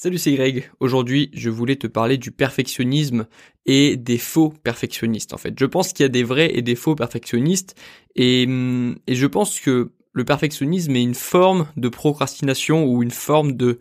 Salut, 0.00 0.18
c'est 0.18 0.32
Greg. 0.32 0.70
Aujourd'hui, 0.78 1.28
je 1.34 1.50
voulais 1.50 1.74
te 1.74 1.88
parler 1.88 2.18
du 2.18 2.30
perfectionnisme 2.30 3.26
et 3.66 3.96
des 3.96 4.16
faux 4.16 4.50
perfectionnistes. 4.62 5.34
En 5.34 5.38
fait, 5.38 5.58
je 5.58 5.64
pense 5.64 5.92
qu'il 5.92 6.04
y 6.04 6.06
a 6.06 6.08
des 6.08 6.22
vrais 6.22 6.56
et 6.56 6.62
des 6.62 6.76
faux 6.76 6.94
perfectionnistes, 6.94 7.74
et, 8.14 8.44
et 8.44 9.14
je 9.16 9.26
pense 9.26 9.58
que 9.58 9.90
le 10.12 10.24
perfectionnisme 10.24 10.94
est 10.94 11.02
une 11.02 11.16
forme 11.16 11.66
de 11.76 11.88
procrastination 11.88 12.84
ou 12.84 13.02
une 13.02 13.10
forme 13.10 13.56
de 13.56 13.80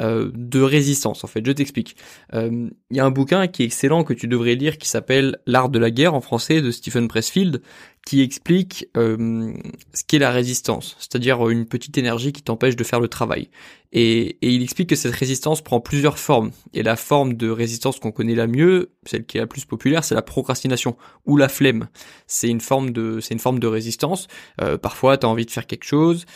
euh, 0.00 0.30
de 0.34 0.60
résistance 0.60 1.22
en 1.22 1.26
fait. 1.28 1.44
Je 1.46 1.52
t'explique. 1.52 1.96
Euh, 2.32 2.68
il 2.90 2.96
y 2.96 3.00
a 3.00 3.04
un 3.04 3.10
bouquin 3.10 3.46
qui 3.46 3.62
est 3.62 3.66
excellent 3.66 4.02
que 4.02 4.12
tu 4.12 4.26
devrais 4.26 4.56
lire 4.56 4.76
qui 4.78 4.88
s'appelle 4.88 5.38
L'art 5.46 5.68
de 5.68 5.78
la 5.78 5.90
guerre 5.90 6.14
en 6.14 6.20
français 6.20 6.60
de 6.60 6.70
Stephen 6.72 7.06
Pressfield 7.06 7.62
qui 8.04 8.20
explique 8.20 8.86
euh, 8.96 9.54
ce 9.94 10.02
qu'est 10.06 10.18
la 10.18 10.30
résistance, 10.30 10.96
c'est-à-dire 10.98 11.48
une 11.48 11.64
petite 11.64 11.96
énergie 11.96 12.32
qui 12.32 12.42
t'empêche 12.42 12.76
de 12.76 12.84
faire 12.84 13.00
le 13.00 13.08
travail. 13.08 13.48
Et, 13.92 14.36
et, 14.42 14.50
il 14.50 14.62
explique 14.62 14.88
que 14.90 14.96
cette 14.96 15.14
résistance 15.14 15.62
prend 15.62 15.80
plusieurs 15.80 16.18
formes. 16.18 16.50
Et 16.74 16.82
la 16.82 16.96
forme 16.96 17.34
de 17.34 17.48
résistance 17.48 18.00
qu'on 18.00 18.10
connaît 18.10 18.34
la 18.34 18.48
mieux, 18.48 18.90
celle 19.06 19.24
qui 19.24 19.38
est 19.38 19.40
la 19.40 19.46
plus 19.46 19.64
populaire, 19.64 20.02
c'est 20.02 20.16
la 20.16 20.22
procrastination 20.22 20.96
ou 21.26 21.36
la 21.36 21.48
flemme. 21.48 21.88
C'est 22.26 22.48
une 22.48 22.60
forme 22.60 22.90
de, 22.90 23.20
c'est 23.20 23.32
une 23.32 23.40
forme 23.40 23.60
de 23.60 23.68
résistance. 23.68 24.26
Euh, 24.60 24.76
parfois, 24.76 25.16
tu 25.16 25.26
as 25.26 25.28
envie 25.28 25.46
de 25.46 25.50
faire 25.50 25.66
quelque 25.66 25.84
chose, 25.84 26.26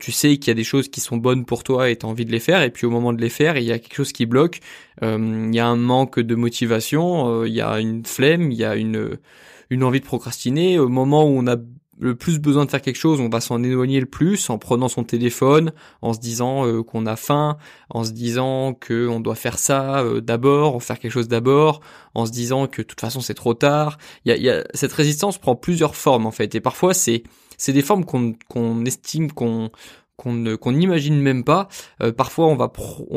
tu 0.00 0.12
sais 0.12 0.38
qu'il 0.38 0.48
y 0.48 0.50
a 0.50 0.54
des 0.54 0.64
choses 0.64 0.88
qui 0.88 1.00
sont 1.00 1.16
bonnes 1.16 1.44
pour 1.44 1.62
toi 1.62 1.90
et 1.90 1.96
tu 1.96 2.06
as 2.06 2.08
envie 2.08 2.24
de 2.24 2.32
les 2.32 2.40
faire, 2.40 2.62
et 2.62 2.70
puis 2.70 2.86
au 2.86 2.90
moment 2.90 3.12
de 3.12 3.20
les 3.20 3.28
faire, 3.28 3.56
il 3.58 3.64
y 3.64 3.72
a 3.72 3.78
quelque 3.78 3.94
chose 3.94 4.12
qui 4.12 4.26
bloque, 4.26 4.60
euh, 5.02 5.48
il 5.48 5.54
y 5.54 5.60
a 5.60 5.66
un 5.66 5.76
manque 5.76 6.20
de 6.20 6.34
motivation, 6.34 7.42
euh, 7.42 7.48
il 7.48 7.54
y 7.54 7.60
a 7.60 7.78
une 7.78 8.04
flemme, 8.04 8.50
il 8.50 8.58
y 8.58 8.64
a 8.64 8.76
une, 8.76 9.18
une 9.70 9.84
envie 9.84 10.00
de 10.00 10.06
procrastiner. 10.06 10.78
Au 10.78 10.88
moment 10.88 11.24
où 11.24 11.38
on 11.38 11.46
a 11.46 11.56
le 12.00 12.14
plus 12.14 12.38
besoin 12.38 12.64
de 12.64 12.70
faire 12.70 12.80
quelque 12.80 12.96
chose, 12.96 13.20
on 13.20 13.28
va 13.28 13.40
s'en 13.40 13.62
éloigner 13.62 14.00
le 14.00 14.06
plus 14.06 14.48
en 14.48 14.56
prenant 14.56 14.88
son 14.88 15.04
téléphone, 15.04 15.72
en 16.00 16.14
se 16.14 16.20
disant 16.20 16.66
euh, 16.66 16.82
qu'on 16.82 17.04
a 17.04 17.16
faim, 17.16 17.58
en 17.90 18.04
se 18.04 18.12
disant 18.12 18.72
qu'on 18.72 19.20
doit 19.20 19.34
faire 19.34 19.58
ça 19.58 20.02
d'abord, 20.22 20.82
faire 20.82 20.98
quelque 20.98 21.12
chose 21.12 21.28
d'abord, 21.28 21.80
en 22.14 22.24
se 22.24 22.30
disant 22.30 22.68
que 22.68 22.80
de 22.82 22.86
toute 22.86 23.00
façon 23.00 23.20
c'est 23.20 23.34
trop 23.34 23.54
tard. 23.54 23.98
Y 24.24 24.30
a, 24.30 24.36
y 24.36 24.48
a, 24.48 24.64
cette 24.72 24.92
résistance 24.92 25.36
prend 25.36 25.56
plusieurs 25.56 25.94
formes 25.94 26.24
en 26.24 26.30
fait, 26.30 26.54
et 26.54 26.60
parfois 26.60 26.94
c'est 26.94 27.22
c'est 27.58 27.74
des 27.74 27.82
formes 27.82 28.06
qu'on 28.06 28.84
estime 28.86 29.30
qu'on 29.32 29.70
qu'on 30.16 30.72
n'imagine 30.72 31.20
même 31.20 31.44
pas. 31.44 31.68
Euh, 32.02 32.10
parfois, 32.12 32.46
on 32.46 32.56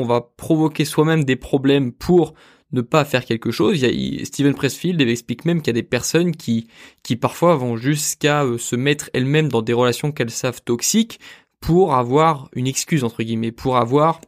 va 0.04 0.20
provoquer 0.36 0.84
soi-même 0.84 1.24
des 1.24 1.34
problèmes 1.34 1.92
pour 1.92 2.34
ne 2.70 2.80
pas 2.80 3.04
faire 3.04 3.24
quelque 3.24 3.50
chose. 3.50 3.82
Il 3.82 4.24
Steven 4.26 4.54
Pressfield 4.54 5.00
explique 5.00 5.44
même 5.44 5.60
qu'il 5.60 5.68
y 5.68 5.78
a 5.78 5.80
des 5.80 5.82
personnes 5.82 6.34
qui 6.34 6.68
parfois 7.20 7.56
vont 7.56 7.76
jusqu'à 7.76 8.44
euh, 8.44 8.56
se 8.56 8.76
mettre 8.76 9.10
elles-mêmes 9.14 9.48
dans 9.48 9.62
des 9.62 9.72
relations 9.72 10.12
qu'elles 10.12 10.30
savent 10.30 10.62
toxiques 10.62 11.18
pour 11.60 11.94
avoir 11.94 12.48
une 12.54 12.66
excuse 12.66 13.04
entre 13.04 13.22
guillemets, 13.22 13.52
pour 13.52 13.76
avoir 13.76 14.20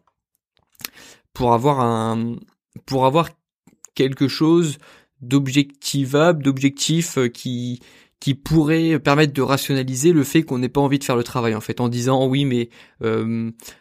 quelque 3.94 4.28
chose 4.28 4.78
d'objectivable, 5.20 6.42
d'objectif 6.42 7.18
euh, 7.18 7.28
qui 7.28 7.80
qui 8.24 8.32
pourrait 8.32 8.98
permettre 9.00 9.34
de 9.34 9.42
rationaliser 9.42 10.14
le 10.14 10.24
fait 10.24 10.44
qu'on 10.44 10.56
n'ait 10.56 10.70
pas 10.70 10.80
envie 10.80 10.98
de 10.98 11.04
faire 11.04 11.14
le 11.14 11.24
travail 11.24 11.54
en 11.54 11.60
fait 11.60 11.78
en 11.82 11.90
disant 11.90 12.26
oui 12.26 12.46
mais 12.46 12.70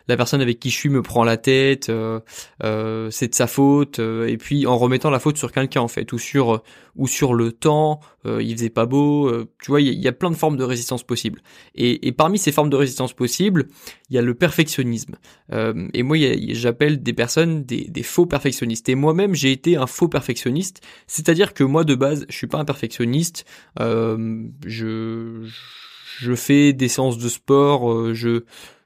la 0.07 0.17
personne 0.17 0.41
avec 0.41 0.59
qui 0.59 0.69
je 0.69 0.75
suis 0.75 0.89
me 0.89 1.01
prend 1.01 1.23
la 1.23 1.37
tête 1.37 1.89
euh, 1.89 2.19
euh, 2.63 3.09
c'est 3.11 3.27
de 3.27 3.35
sa 3.35 3.47
faute 3.47 3.99
et 3.99 4.37
puis 4.37 4.65
en 4.65 4.77
remettant 4.77 5.09
la 5.09 5.19
faute 5.19 5.37
sur 5.37 5.51
quelqu'un 5.51 5.81
en 5.81 5.87
fait 5.87 6.11
ou 6.13 6.17
sur 6.17 6.63
ou 6.95 7.07
sur 7.07 7.33
le 7.33 7.51
temps 7.51 7.99
il 8.25 8.55
faisait 8.55 8.69
pas 8.69 8.85
beau 8.85 9.31
tu 9.61 9.71
vois 9.71 9.81
il 9.81 9.99
y, 9.99 10.07
a 10.07 10.11
plein 10.11 10.31
de 10.31 10.35
formes 10.35 10.57
de 10.57 10.63
résistance 10.63 11.03
possibles. 11.03 11.41
Et, 11.75 12.11
parmi 12.11 12.37
ces 12.37 12.51
formes 12.51 12.69
de 12.69 12.75
résistance 12.75 13.13
possibles 13.13 13.67
il 14.09 14.15
y 14.15 14.17
a 14.17 14.21
le 14.21 14.33
perfectionnisme. 14.33 15.15
Et 15.93 16.03
moi 16.03 16.17
j'appelle 16.51 17.01
des 17.01 17.13
personnes 17.13 17.63
des, 17.63 18.03
faux 18.03 18.25
perfectionnistes. 18.25 18.89
Et 18.89 18.95
moi-même 18.95 19.33
j'ai 19.33 19.51
été 19.51 19.75
un 19.75 19.87
faux 19.87 20.07
perfectionniste. 20.07 20.81
C'est-à-dire 21.07 21.53
que 21.53 21.63
moi 21.63 21.83
de 21.83 21.95
base 21.95 22.25
je 22.29 22.35
suis 22.35 22.47
pas 22.47 22.59
un 22.59 22.65
perfectionniste. 22.65 23.45
Euh, 23.79 24.43
je 24.65 25.47
je 26.19 26.35
fais 26.35 26.73
des 26.73 26.87
séances 26.89 27.17
de 27.17 27.27
sport, 27.27 27.91
euh, 27.91 28.13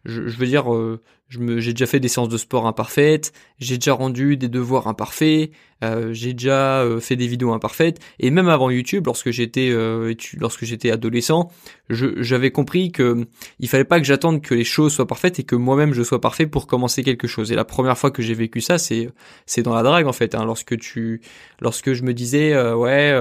je, 0.07 0.21
veux 0.21 0.45
dire, 0.45 0.73
euh, 0.73 1.01
j'ai 1.29 1.73
déjà 1.73 1.85
fait 1.85 1.99
des 1.99 2.07
séances 2.07 2.29
de 2.29 2.37
sport 2.37 2.67
imparfaites, 2.67 3.33
j'ai 3.59 3.77
déjà 3.77 3.93
rendu 3.93 4.37
des 4.37 4.47
devoirs 4.47 4.87
imparfaits, 4.87 5.51
euh, 5.83 6.11
j'ai 6.11 6.33
déjà 6.33 6.81
euh, 6.81 6.99
fait 6.99 7.15
des 7.15 7.27
vidéos 7.27 7.53
imparfaites, 7.53 7.99
et 8.19 8.31
même 8.31 8.49
avant 8.49 8.69
YouTube, 8.69 9.05
lorsque 9.05 9.29
j'étais 9.29 9.69
euh, 9.69 10.13
lorsque 10.37 10.65
j'étais 10.65 10.89
adolescent, 10.89 11.51
j'avais 11.89 12.51
compris 12.51 12.91
que 12.91 13.27
il 13.59 13.69
fallait 13.69 13.83
pas 13.83 13.99
que 13.99 14.05
j'attende 14.05 14.41
que 14.41 14.55
les 14.55 14.63
choses 14.63 14.93
soient 14.93 15.07
parfaites 15.07 15.39
et 15.39 15.43
que 15.43 15.55
moi-même 15.55 15.93
je 15.93 16.01
sois 16.01 16.19
parfait 16.19 16.47
pour 16.47 16.65
commencer 16.65 17.03
quelque 17.03 17.27
chose. 17.27 17.51
Et 17.51 17.55
la 17.55 17.65
première 17.65 17.97
fois 17.97 18.09
que 18.11 18.21
j'ai 18.21 18.33
vécu 18.33 18.59
ça, 18.61 18.77
c'est 18.77 19.09
c'est 19.45 19.61
dans 19.61 19.75
la 19.75 19.83
drague 19.83 20.07
en 20.07 20.13
fait. 20.13 20.33
Hein, 20.33 20.45
lorsque 20.45 20.77
tu, 20.79 21.21
lorsque 21.61 21.93
je 21.93 22.03
me 22.03 22.13
disais 22.13 22.59
ouais, 22.73 23.15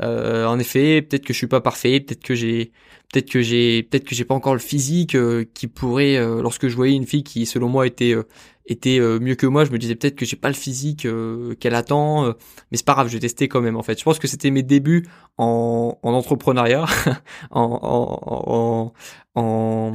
en 0.00 0.58
effet, 0.58 1.02
peut-être 1.02 1.24
que 1.24 1.32
je 1.32 1.38
suis 1.38 1.46
pas 1.46 1.60
parfait, 1.60 2.00
peut-être 2.00 2.22
que 2.22 2.34
j'ai 2.34 2.72
peut-être 3.12 3.30
que 3.30 3.40
j'ai 3.40 3.84
peut-être 3.84 4.04
que 4.04 4.14
j'ai 4.14 4.24
pas 4.24 4.34
encore 4.34 4.54
le 4.54 4.60
physique 4.60 5.16
qui 5.54 5.66
pourrait 5.68 6.18
lorsque 6.42 6.68
je 6.68 6.76
voyais 6.76 6.96
une 6.96 7.06
fille 7.06 7.17
qui 7.22 7.46
selon 7.46 7.68
moi 7.68 7.86
était 7.86 8.14
euh, 8.14 8.24
était 8.66 9.00
euh, 9.00 9.18
mieux 9.18 9.34
que 9.34 9.46
moi, 9.46 9.64
je 9.64 9.70
me 9.70 9.78
disais 9.78 9.94
peut-être 9.94 10.16
que 10.16 10.26
j'ai 10.26 10.36
pas 10.36 10.48
le 10.48 10.54
physique 10.54 11.06
euh, 11.06 11.54
qu'elle 11.54 11.74
attend, 11.74 12.26
mais 12.70 12.76
c'est 12.76 12.84
pas 12.84 12.92
grave, 12.92 13.08
je 13.08 13.16
tester 13.18 13.48
quand 13.48 13.62
même 13.62 13.76
en 13.76 13.82
fait. 13.82 13.98
Je 13.98 14.04
pense 14.04 14.18
que 14.18 14.28
c'était 14.28 14.50
mes 14.50 14.62
débuts 14.62 15.06
en, 15.38 15.98
en 16.02 16.12
entrepreneuriat, 16.12 16.84
en, 17.50 18.92
en, 19.34 19.40
en, 19.40 19.92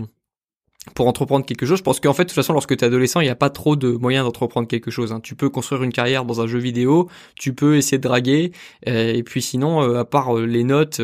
pour 0.95 1.07
entreprendre 1.07 1.45
quelque 1.45 1.67
chose. 1.67 1.77
Je 1.77 1.83
pense 1.83 1.99
qu'en 1.99 2.13
fait, 2.13 2.23
de 2.23 2.29
toute 2.29 2.35
façon, 2.35 2.53
lorsque 2.53 2.75
tu 2.75 2.83
es 2.83 2.87
adolescent, 2.87 3.19
il 3.19 3.25
n'y 3.25 3.29
a 3.29 3.35
pas 3.35 3.51
trop 3.51 3.75
de 3.75 3.91
moyens 3.91 4.25
d'entreprendre 4.25 4.67
quelque 4.67 4.89
chose. 4.89 5.13
Hein. 5.13 5.19
Tu 5.19 5.35
peux 5.35 5.49
construire 5.49 5.83
une 5.83 5.93
carrière 5.93 6.25
dans 6.25 6.41
un 6.41 6.47
jeu 6.47 6.59
vidéo, 6.59 7.09
tu 7.39 7.53
peux 7.53 7.77
essayer 7.77 7.99
de 7.99 8.03
draguer, 8.03 8.53
et 8.87 9.23
puis 9.23 9.41
sinon, 9.43 9.81
à 9.95 10.05
part 10.05 10.35
les 10.35 10.63
notes 10.63 10.99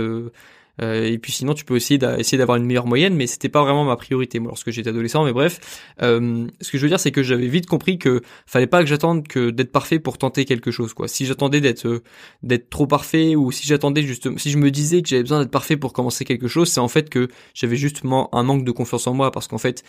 euh, 0.82 1.06
et 1.06 1.18
puis 1.18 1.32
sinon, 1.32 1.54
tu 1.54 1.66
peux 1.66 1.76
aussi 1.76 2.00
essayer 2.18 2.38
d'avoir 2.38 2.58
une 2.58 2.66
meilleure 2.66 2.88
moyenne, 2.88 3.16
mais 3.16 3.28
c'était 3.28 3.50
pas 3.50 3.62
vraiment 3.62 3.84
ma 3.86 3.96
priorité 3.96 4.40
moi 4.40 4.50
lorsque 4.50 4.72
j'étais 4.72 4.90
adolescent. 4.90 5.24
Mais 5.26 5.34
bref, 5.34 5.60
euh, 6.02 6.48
ce 6.62 6.72
que 6.72 6.78
je 6.78 6.84
veux 6.84 6.90
dire, 6.90 7.00
c'est 7.00 7.12
que 7.12 7.24
j'avais 7.24 7.48
vite 7.48 7.66
compris 7.66 7.98
que 7.98 8.22
fallait 8.46 8.68
pas 8.68 8.82
que 8.82 8.90
j'attende 8.90 9.28
que 9.28 9.50
d'être 9.50 9.72
parfait 9.72 10.00
pour 10.00 10.18
tenter 10.18 10.46
quelque 10.46 10.72
chose. 10.72 10.94
Quoi. 10.94 11.08
Si 11.08 11.26
j'attendais 11.26 11.62
d'être 11.62 11.88
euh, 11.88 12.04
d'être 12.44 12.70
trop 12.70 12.88
parfait 12.88 13.36
ou 13.36 13.52
si 13.52 13.68
j'attendais 13.68 14.04
justement, 14.04 14.38
si 14.38 14.52
je 14.52 14.58
me 14.58 14.72
disais 14.72 15.02
que 15.02 15.10
j'avais 15.10 15.24
besoin 15.24 15.40
d'être 15.40 15.52
parfait 15.52 15.78
pour 15.78 15.94
commencer 15.94 16.26
quelque 16.26 16.48
chose, 16.48 16.70
c'est 16.70 16.80
en 16.80 16.88
fait 16.88 17.10
que 17.10 17.28
j'avais 17.54 17.76
justement 17.76 18.34
un 18.34 18.44
manque 18.44 18.64
de 18.64 18.72
confiance 18.72 19.08
en 19.08 19.14
moi 19.14 19.32
parce 19.32 19.48
qu'en 19.48 19.58
fait, 19.58 19.84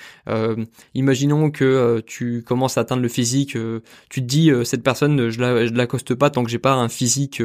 imaginons 0.95 1.51
que 1.51 2.03
tu 2.07 2.43
commences 2.43 2.79
à 2.79 2.83
atteindre 2.83 3.03
le 3.03 3.09
physique, 3.09 3.57
tu 4.09 4.21
te 4.21 4.27
dis 4.27 4.51
cette 4.65 4.83
personne, 4.83 5.31
je 5.31 5.41
la 5.41 5.67
je 5.67 5.73
l'accoste 5.73 6.15
pas 6.15 6.31
tant 6.31 6.45
que 6.45 6.51
j'ai 6.51 6.59
pas 6.59 6.75
un 6.75 6.89
physique, 6.89 7.43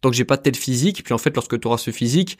tant 0.00 0.10
que 0.10 0.16
j'ai 0.16 0.24
pas 0.24 0.36
tel 0.36 0.54
physique. 0.54 1.02
Puis 1.04 1.14
en 1.14 1.18
fait, 1.18 1.34
lorsque 1.34 1.58
tu 1.58 1.66
auras 1.66 1.78
ce 1.78 1.90
physique 1.90 2.38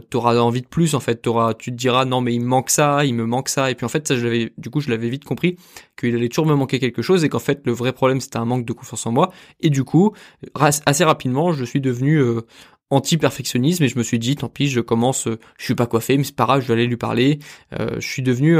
tu 0.00 0.16
auras 0.16 0.36
envie 0.38 0.62
de 0.62 0.66
plus 0.66 0.94
en 0.94 1.00
fait, 1.00 1.26
auras, 1.26 1.54
tu 1.54 1.70
te 1.70 1.76
diras 1.76 2.04
non 2.04 2.20
mais 2.20 2.34
il 2.34 2.40
me 2.40 2.46
manque 2.46 2.70
ça, 2.70 3.04
il 3.04 3.14
me 3.14 3.24
manque 3.24 3.48
ça. 3.48 3.70
Et 3.70 3.74
puis 3.74 3.86
en 3.86 3.88
fait 3.88 4.06
ça 4.06 4.16
je 4.16 4.24
l'avais 4.24 4.52
du 4.58 4.70
coup 4.70 4.80
je 4.80 4.90
l'avais 4.90 5.08
vite 5.08 5.24
compris 5.24 5.56
qu'il 5.98 6.14
allait 6.14 6.28
toujours 6.28 6.46
me 6.46 6.54
manquer 6.54 6.78
quelque 6.78 7.02
chose 7.02 7.24
et 7.24 7.28
qu'en 7.28 7.38
fait 7.38 7.60
le 7.64 7.72
vrai 7.72 7.92
problème 7.92 8.20
c'était 8.20 8.38
un 8.38 8.44
manque 8.44 8.64
de 8.64 8.72
confiance 8.72 9.06
en 9.06 9.12
moi. 9.12 9.32
Et 9.60 9.70
du 9.70 9.84
coup 9.84 10.12
assez 10.54 11.04
rapidement 11.04 11.52
je 11.52 11.64
suis 11.64 11.80
devenu 11.80 12.16
euh, 12.16 12.42
anti-perfectionnisme 12.90 13.84
et 13.84 13.88
je 13.88 13.98
me 13.98 14.02
suis 14.02 14.18
dit 14.18 14.36
tant 14.36 14.48
pis 14.48 14.68
je 14.68 14.80
commence 14.80 15.26
euh, 15.26 15.38
je 15.58 15.64
suis 15.64 15.74
pas 15.74 15.86
coiffé 15.86 16.16
mais 16.16 16.24
c'est 16.24 16.36
pas 16.36 16.46
grave 16.46 16.62
je 16.62 16.66
vais 16.68 16.74
aller 16.74 16.86
lui 16.86 16.96
parler. 16.96 17.38
Euh, 17.78 17.96
je 17.98 18.06
suis 18.06 18.22
devenu 18.22 18.58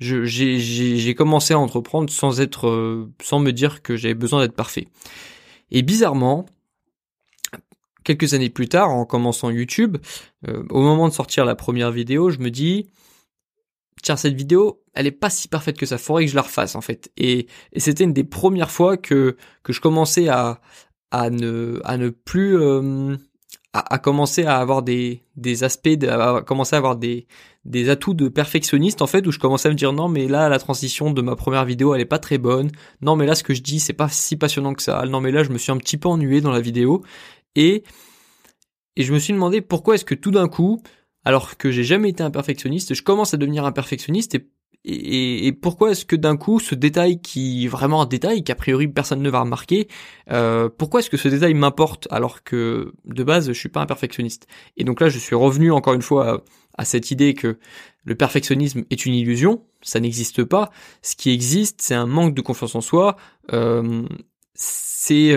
j'ai 0.00 1.14
commencé 1.14 1.54
à 1.54 1.58
entreprendre 1.58 2.10
sans 2.10 2.40
être 2.40 3.08
sans 3.22 3.40
me 3.40 3.52
dire 3.52 3.82
que 3.82 3.96
j'avais 3.96 4.14
besoin 4.14 4.40
d'être 4.40 4.56
parfait. 4.56 4.88
Et 5.70 5.82
bizarrement 5.82 6.46
quelques 8.08 8.34
années 8.34 8.50
plus 8.50 8.68
tard, 8.68 8.90
en 8.90 9.04
commençant 9.04 9.50
YouTube, 9.50 9.98
euh, 10.48 10.64
au 10.70 10.82
moment 10.82 11.08
de 11.08 11.12
sortir 11.12 11.44
la 11.44 11.54
première 11.54 11.90
vidéo, 11.90 12.30
je 12.30 12.38
me 12.38 12.50
dis, 12.50 12.90
tiens, 14.02 14.16
cette 14.16 14.34
vidéo, 14.34 14.82
elle 14.94 15.06
est 15.06 15.12
pas 15.12 15.30
si 15.30 15.48
parfaite 15.48 15.76
que 15.76 15.86
ça, 15.86 15.98
faudrait 15.98 16.24
que 16.24 16.30
je 16.30 16.36
la 16.36 16.42
refasse 16.42 16.74
en 16.74 16.80
fait. 16.80 17.10
Et, 17.16 17.46
c'était 17.76 18.04
une 18.04 18.12
des 18.12 18.24
premières 18.24 18.70
fois 18.70 18.96
que 18.96 19.36
que 19.62 19.72
je 19.72 19.80
commençais 19.80 20.28
à 20.28 20.60
à 21.10 21.30
ne 21.30 21.80
à 21.84 21.96
ne 21.96 22.08
plus 22.10 22.58
euh, 22.58 23.16
à, 23.72 23.98
commencer 23.98 24.44
à 24.44 24.56
avoir 24.56 24.82
des 24.82 25.22
des 25.36 25.62
aspects, 25.64 26.04
à 26.08 26.42
commencer 26.42 26.74
à 26.74 26.78
avoir 26.78 26.96
des 26.96 27.26
des 27.64 27.90
atouts 27.90 28.14
de 28.14 28.28
perfectionniste 28.28 29.02
en 29.02 29.06
fait 29.06 29.26
où 29.26 29.30
je 29.30 29.38
commençais 29.38 29.68
à 29.68 29.70
me 29.70 29.76
dire 29.76 29.92
non 29.92 30.08
mais 30.08 30.26
là 30.26 30.48
la 30.48 30.58
transition 30.58 31.10
de 31.10 31.20
ma 31.20 31.36
première 31.36 31.64
vidéo 31.66 31.94
elle 31.94 32.00
est 32.00 32.06
pas 32.06 32.18
très 32.18 32.38
bonne. 32.38 32.70
Non 33.02 33.14
mais 33.16 33.26
là 33.26 33.34
ce 33.34 33.42
que 33.42 33.54
je 33.54 33.62
dis 33.62 33.80
c'est 33.80 33.92
pas 33.92 34.08
si 34.08 34.36
passionnant 34.36 34.74
que 34.74 34.82
ça. 34.82 35.04
Non 35.06 35.20
mais 35.20 35.30
là 35.32 35.42
je 35.42 35.50
me 35.50 35.58
suis 35.58 35.72
un 35.72 35.76
petit 35.76 35.98
peu 35.98 36.08
ennuyé 36.08 36.40
dans 36.40 36.50
la 36.50 36.60
vidéo 36.60 37.02
et, 37.54 37.84
et 38.96 39.02
je 39.02 39.12
me 39.12 39.18
suis 39.18 39.32
demandé 39.32 39.60
pourquoi 39.60 39.94
est-ce 39.94 40.04
que 40.04 40.14
tout 40.14 40.30
d'un 40.30 40.48
coup, 40.48 40.82
alors 41.24 41.56
que 41.56 41.70
j'ai 41.70 41.84
jamais 41.84 42.10
été 42.10 42.22
un 42.22 42.30
perfectionniste, 42.30 42.94
je 42.94 43.02
commence 43.02 43.34
à 43.34 43.36
devenir 43.36 43.64
un 43.64 43.72
perfectionniste 43.72 44.34
et 44.34 44.48
et, 44.84 45.52
pourquoi 45.52 45.90
est-ce 45.90 46.06
que 46.06 46.16
d'un 46.16 46.36
coup 46.36 46.60
ce 46.60 46.74
détail 46.74 47.20
qui 47.20 47.64
est 47.64 47.68
vraiment 47.68 48.02
un 48.02 48.06
détail 48.06 48.44
qu'a 48.44 48.54
priori 48.54 48.88
personne 48.88 49.20
ne 49.20 49.28
va 49.28 49.40
remarquer, 49.40 49.88
euh, 50.30 50.68
pourquoi 50.68 51.00
est-ce 51.00 51.10
que 51.10 51.16
ce 51.16 51.28
détail 51.28 51.54
m'importe 51.54 52.06
alors 52.10 52.42
que 52.42 52.92
de 53.04 53.24
base 53.24 53.48
je 53.48 53.58
suis 53.58 53.68
pas 53.68 53.80
un 53.80 53.86
perfectionniste? 53.86 54.46
Et 54.76 54.84
donc 54.84 55.00
là 55.00 55.08
je 55.08 55.18
suis 55.18 55.34
revenu 55.34 55.72
encore 55.72 55.94
une 55.94 56.02
fois 56.02 56.44
à 56.78 56.84
cette 56.84 57.10
idée 57.10 57.34
que 57.34 57.58
le 58.04 58.14
perfectionnisme 58.14 58.84
est 58.90 59.04
une 59.04 59.14
illusion, 59.14 59.64
ça 59.82 60.00
n'existe 60.00 60.44
pas. 60.44 60.70
Ce 61.02 61.16
qui 61.16 61.30
existe, 61.30 61.82
c'est 61.82 61.94
un 61.94 62.06
manque 62.06 62.34
de 62.34 62.40
confiance 62.40 62.74
en 62.74 62.80
soi. 62.80 63.16
Euh, 63.52 64.06
c'est 64.58 65.34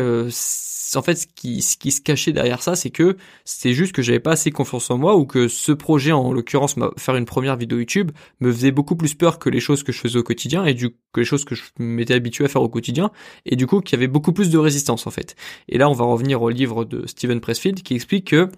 en 0.97 1.01
fait 1.01 1.15
ce 1.15 1.27
qui, 1.27 1.61
ce 1.61 1.77
qui 1.77 1.91
se 1.91 2.01
cachait 2.01 2.33
derrière 2.33 2.61
ça, 2.61 2.75
c'est 2.75 2.89
que 2.89 3.17
c'est 3.45 3.73
juste 3.73 3.93
que 3.93 4.01
j'avais 4.01 4.19
pas 4.19 4.31
assez 4.31 4.51
confiance 4.51 4.89
en 4.91 4.97
moi 4.97 5.15
ou 5.15 5.25
que 5.25 5.47
ce 5.47 5.71
projet, 5.71 6.11
en 6.11 6.33
l'occurrence, 6.33 6.75
faire 6.97 7.15
une 7.15 7.25
première 7.25 7.55
vidéo 7.55 7.79
YouTube, 7.79 8.11
me 8.39 8.51
faisait 8.51 8.71
beaucoup 8.71 8.95
plus 8.95 9.15
peur 9.15 9.39
que 9.39 9.49
les 9.49 9.59
choses 9.59 9.83
que 9.83 9.91
je 9.91 9.99
faisais 9.99 10.19
au 10.19 10.23
quotidien 10.23 10.65
et 10.65 10.73
du 10.73 10.89
que 11.13 11.19
les 11.19 11.25
choses 11.25 11.45
que 11.45 11.55
je 11.55 11.63
m'étais 11.79 12.13
habitué 12.13 12.45
à 12.45 12.47
faire 12.47 12.61
au 12.61 12.69
quotidien 12.69 13.11
et 13.45 13.55
du 13.55 13.67
coup 13.67 13.81
qu'il 13.81 13.97
y 13.97 13.99
avait 13.99 14.07
beaucoup 14.07 14.33
plus 14.33 14.49
de 14.49 14.57
résistance 14.57 15.07
en 15.07 15.11
fait. 15.11 15.35
Et 15.69 15.77
là, 15.77 15.89
on 15.89 15.93
va 15.93 16.05
revenir 16.05 16.41
au 16.41 16.49
livre 16.49 16.85
de 16.85 17.05
Steven 17.07 17.39
Pressfield 17.39 17.83
qui 17.83 17.95
explique 17.95 18.27
que 18.27 18.49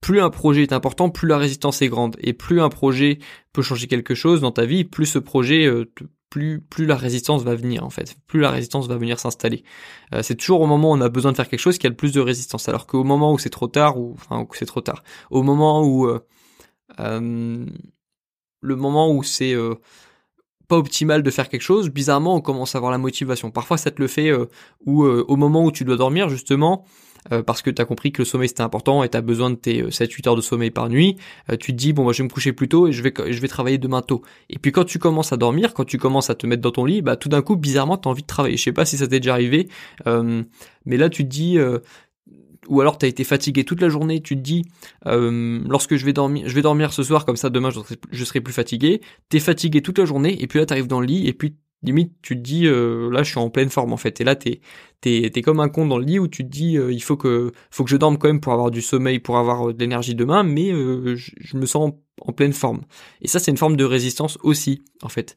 plus 0.00 0.20
un 0.20 0.30
projet 0.30 0.62
est 0.62 0.72
important, 0.72 1.10
plus 1.10 1.28
la 1.28 1.38
résistance 1.38 1.80
est 1.80 1.88
grande. 1.88 2.16
Et 2.20 2.32
plus 2.32 2.60
un 2.60 2.68
projet 2.68 3.20
peut 3.52 3.62
changer 3.62 3.86
quelque 3.86 4.16
chose 4.16 4.40
dans 4.40 4.50
ta 4.50 4.64
vie, 4.64 4.82
plus 4.82 5.06
ce 5.06 5.20
projet 5.20 5.64
euh, 5.64 5.92
plus 6.32 6.86
la 6.86 6.96
résistance 6.96 7.42
va 7.42 7.54
venir 7.54 7.84
en 7.84 7.90
fait, 7.90 8.16
plus 8.26 8.40
la 8.40 8.50
résistance 8.50 8.88
va 8.88 8.96
venir 8.96 9.18
s'installer. 9.18 9.64
Euh, 10.14 10.22
c'est 10.22 10.34
toujours 10.34 10.60
au 10.60 10.66
moment 10.66 10.90
où 10.90 10.94
on 10.94 11.00
a 11.00 11.08
besoin 11.08 11.32
de 11.32 11.36
faire 11.36 11.48
quelque 11.48 11.60
chose 11.60 11.76
qu'il 11.76 11.84
y 11.84 11.88
a 11.88 11.90
le 11.90 11.96
plus 11.96 12.12
de 12.12 12.20
résistance, 12.20 12.68
alors 12.68 12.86
qu'au 12.86 13.04
moment 13.04 13.32
où 13.32 13.38
c'est 13.38 13.50
trop 13.50 13.68
tard 13.68 13.98
ou 13.98 14.16
c'est 14.52 14.66
trop 14.66 14.80
tard, 14.80 15.02
au 15.30 15.42
moment 15.42 15.82
où 15.84 16.06
euh, 16.06 16.20
euh, 17.00 17.66
le 18.60 18.76
moment 18.76 19.12
où 19.12 19.22
c'est 19.22 19.54
pas 20.68 20.76
optimal 20.76 21.22
de 21.22 21.30
faire 21.30 21.48
quelque 21.48 21.62
chose, 21.62 21.90
bizarrement 21.90 22.36
on 22.36 22.40
commence 22.40 22.74
à 22.74 22.78
avoir 22.78 22.92
la 22.92 22.98
motivation. 22.98 23.50
Parfois 23.50 23.76
ça 23.76 23.90
te 23.90 24.00
le 24.00 24.08
fait 24.08 24.30
ou 24.86 25.04
au 25.04 25.36
moment 25.36 25.64
où 25.64 25.72
tu 25.72 25.84
dois 25.84 25.96
dormir 25.96 26.28
justement, 26.28 26.84
euh, 27.30 27.42
parce 27.42 27.62
que 27.62 27.70
tu 27.70 27.80
as 27.80 27.84
compris 27.84 28.10
que 28.12 28.22
le 28.22 28.24
sommeil 28.24 28.48
c'était 28.48 28.62
important 28.62 29.04
et 29.04 29.08
tu 29.08 29.16
as 29.16 29.20
besoin 29.20 29.50
de 29.50 29.54
tes 29.54 29.82
7-8 29.82 30.26
euh, 30.26 30.30
heures 30.30 30.36
de 30.36 30.40
sommeil 30.40 30.70
par 30.70 30.88
nuit, 30.88 31.16
euh, 31.50 31.56
tu 31.56 31.72
te 31.72 31.76
dis 31.76 31.92
bon 31.92 32.04
bah 32.04 32.12
je 32.12 32.18
vais 32.18 32.28
me 32.28 32.32
coucher 32.32 32.52
plus 32.52 32.68
tôt 32.68 32.88
et 32.88 32.92
je 32.92 33.02
vais 33.02 33.12
je 33.30 33.40
vais 33.40 33.48
travailler 33.48 33.78
demain 33.78 34.02
tôt. 34.02 34.22
Et 34.50 34.58
puis 34.58 34.72
quand 34.72 34.84
tu 34.84 34.98
commences 34.98 35.32
à 35.32 35.36
dormir, 35.36 35.74
quand 35.74 35.84
tu 35.84 35.98
commences 35.98 36.30
à 36.30 36.34
te 36.34 36.46
mettre 36.46 36.62
dans 36.62 36.72
ton 36.72 36.84
lit, 36.84 37.02
bah 37.02 37.16
tout 37.16 37.28
d'un 37.28 37.42
coup 37.42 37.56
bizarrement 37.56 37.96
tu 37.96 38.08
as 38.08 38.10
envie 38.10 38.22
de 38.22 38.26
travailler. 38.26 38.56
Je 38.56 38.62
sais 38.62 38.72
pas 38.72 38.84
si 38.84 38.96
ça 38.96 39.06
t'est 39.06 39.20
déjà 39.20 39.34
arrivé, 39.34 39.68
mais 40.06 40.96
là 40.96 41.08
tu 41.08 41.24
te 41.24 41.28
dis 41.28 41.58
ou 42.68 42.80
alors 42.80 42.98
tu 42.98 43.06
as 43.06 43.08
été 43.08 43.24
fatigué 43.24 43.64
toute 43.64 43.80
la 43.80 43.88
journée, 43.88 44.20
tu 44.20 44.36
te 44.36 44.40
dis 44.40 44.64
lorsque 45.04 45.96
je 45.96 46.04
vais 46.04 46.12
dormir, 46.12 46.48
je 46.48 46.54
vais 46.54 46.62
dormir 46.62 46.92
ce 46.92 47.02
soir 47.02 47.24
comme 47.24 47.36
ça 47.36 47.50
demain 47.50 47.70
je 47.70 47.80
je 48.10 48.24
serai 48.24 48.40
plus 48.40 48.54
fatigué. 48.54 49.00
T'es 49.28 49.40
fatigué 49.40 49.80
toute 49.80 49.98
la 49.98 50.04
journée 50.04 50.42
et 50.42 50.46
puis 50.46 50.58
là 50.58 50.66
t'arrives 50.66 50.88
dans 50.88 51.00
le 51.00 51.06
lit 51.06 51.28
et 51.28 51.32
puis 51.32 51.56
limite 51.82 52.12
tu 52.22 52.36
te 52.36 52.40
dis 52.40 52.66
euh, 52.66 53.10
là 53.10 53.22
je 53.22 53.30
suis 53.30 53.38
en 53.38 53.50
pleine 53.50 53.70
forme 53.70 53.92
en 53.92 53.96
fait. 53.96 54.20
Et 54.20 54.24
là 54.24 54.36
t'es 54.36 54.60
t'es 55.00 55.30
t'es 55.32 55.42
comme 55.42 55.60
un 55.60 55.68
con 55.68 55.86
dans 55.86 55.98
le 55.98 56.04
lit 56.04 56.18
où 56.18 56.28
tu 56.28 56.44
te 56.44 56.48
dis 56.48 56.76
euh, 56.76 56.92
il 56.92 57.02
faut 57.02 57.16
que 57.16 57.52
faut 57.70 57.84
que 57.84 57.90
je 57.90 57.96
dorme 57.96 58.18
quand 58.18 58.28
même 58.28 58.40
pour 58.40 58.52
avoir 58.52 58.70
du 58.70 58.82
sommeil 58.82 59.18
pour 59.18 59.38
avoir 59.38 59.68
euh, 59.68 59.72
de 59.74 59.78
l'énergie 59.78 60.14
demain 60.14 60.42
mais 60.42 60.70
je, 60.70 61.56
me 61.56 61.66
sens 61.66 61.92
en, 62.20 62.32
pleine 62.32 62.52
forme. 62.52 62.82
Et 63.20 63.28
ça 63.28 63.38
c'est 63.38 63.50
une 63.50 63.56
forme 63.56 63.76
de 63.76 63.84
résistance 63.84 64.38
aussi 64.42 64.82
en 65.02 65.08
fait. 65.08 65.36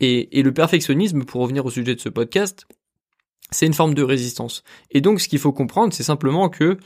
Et 0.00 0.38
et 0.38 0.42
le 0.42 0.52
perfectionnisme 0.52 1.24
pour 1.24 1.40
revenir 1.42 1.64
au 1.64 1.70
sujet 1.70 1.94
de 1.94 2.00
ce 2.00 2.08
podcast 2.08 2.66
c'est 3.50 3.66
une 3.66 3.74
forme 3.74 3.94
de 3.94 4.02
résistance. 4.02 4.64
Et 4.90 5.00
donc 5.00 5.20
ce 5.20 5.28
qu'il 5.28 5.38
faut 5.38 5.52
comprendre 5.52 5.92
c'est 5.92 6.02
simplement 6.02 6.48
que 6.48 6.78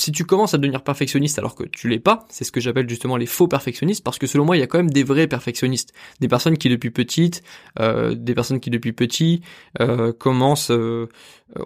si 0.00 0.12
tu 0.12 0.24
commences 0.24 0.54
à 0.54 0.58
devenir 0.58 0.82
perfectionniste 0.82 1.38
alors 1.38 1.54
que 1.54 1.64
tu 1.64 1.88
l'es 1.88 1.98
pas, 1.98 2.24
c'est 2.30 2.44
ce 2.44 2.52
que 2.52 2.60
j'appelle 2.60 2.88
justement 2.88 3.16
les 3.16 3.26
faux 3.26 3.48
perfectionnistes, 3.48 4.02
parce 4.02 4.18
que 4.18 4.26
selon 4.26 4.46
moi, 4.46 4.56
il 4.56 4.60
y 4.60 4.62
a 4.62 4.66
quand 4.66 4.78
même 4.78 4.90
des 4.90 5.02
vrais 5.02 5.26
perfectionnistes, 5.26 5.92
des 6.20 6.28
personnes 6.28 6.56
qui 6.56 6.68
depuis 6.68 6.90
petite, 6.90 7.42
euh, 7.78 8.14
des 8.14 8.34
personnes 8.34 8.60
qui 8.60 8.70
depuis 8.70 8.92
petit 8.92 9.42
euh, 9.80 10.12
commencent, 10.12 10.70
euh, 10.70 11.08